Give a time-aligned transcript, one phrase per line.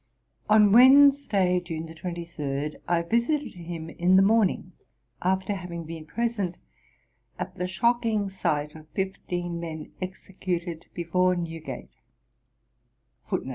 [0.49, 4.71] On Wednesday, June 23, I visited him in the morning,
[5.21, 6.55] after having been present
[7.37, 11.97] at the shocking sight of fifteen men executed before Newgate.